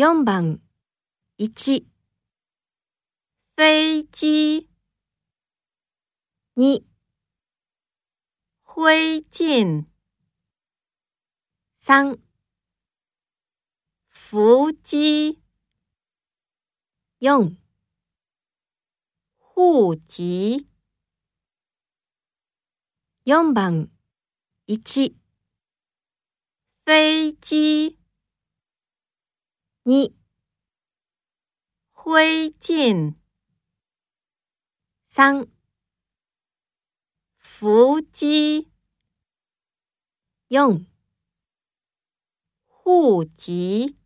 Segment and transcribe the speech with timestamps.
[0.00, 0.62] 4番。
[1.36, 1.84] 1、
[3.54, 4.66] 飞机、
[6.56, 6.82] 2、
[8.62, 9.84] 灰烬、
[11.82, 12.18] 3、
[14.08, 15.38] 伏击、
[17.20, 17.58] 4
[19.36, 20.66] 户籍、
[23.26, 23.90] 4番。
[24.66, 25.14] 1、
[26.86, 27.99] 飞机、
[29.82, 30.14] 2、
[31.90, 33.14] 灰烬、
[35.08, 35.48] 三。
[37.38, 38.70] 伏击、
[40.48, 40.84] 用。
[42.66, 43.99] 户籍。